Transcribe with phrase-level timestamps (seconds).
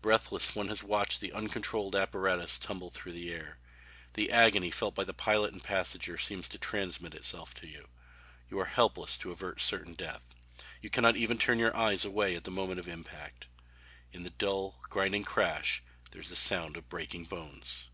[0.00, 3.58] Breathless one has watched the uncontrolled apparatus tumble through the air.
[4.14, 7.86] The agony felt by the pilot and passenger seems to transmit itself to you.
[8.48, 10.34] You are helpless to avert the certain death.
[10.80, 13.46] You cannot even turn your eyes away at the moment of impact.
[14.10, 15.82] In the dull, grinding crash
[16.12, 17.90] there is the sound of breaking bones.